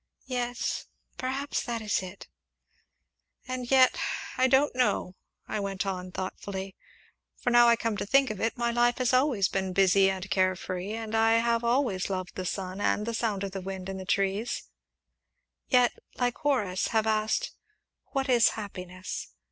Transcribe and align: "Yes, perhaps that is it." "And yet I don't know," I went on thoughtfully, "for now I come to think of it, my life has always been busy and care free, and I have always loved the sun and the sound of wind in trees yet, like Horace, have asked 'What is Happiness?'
"Yes, 0.25 0.87
perhaps 1.19 1.61
that 1.61 1.79
is 1.79 2.01
it." 2.01 2.27
"And 3.47 3.69
yet 3.69 3.99
I 4.35 4.47
don't 4.47 4.75
know," 4.75 5.13
I 5.47 5.59
went 5.59 5.85
on 5.85 6.11
thoughtfully, 6.11 6.75
"for 7.37 7.51
now 7.51 7.67
I 7.67 7.75
come 7.75 7.97
to 7.97 8.05
think 8.07 8.31
of 8.31 8.41
it, 8.41 8.57
my 8.57 8.71
life 8.71 8.97
has 8.97 9.13
always 9.13 9.47
been 9.47 9.73
busy 9.73 10.09
and 10.09 10.27
care 10.31 10.55
free, 10.55 10.93
and 10.93 11.13
I 11.13 11.33
have 11.33 11.63
always 11.63 12.09
loved 12.09 12.33
the 12.33 12.47
sun 12.47 12.81
and 12.81 13.05
the 13.05 13.13
sound 13.13 13.43
of 13.43 13.53
wind 13.63 13.89
in 13.89 14.03
trees 14.07 14.63
yet, 15.67 15.93
like 16.15 16.37
Horace, 16.39 16.87
have 16.87 17.05
asked 17.05 17.51
'What 18.05 18.27
is 18.27 18.49
Happiness?' 18.57 19.27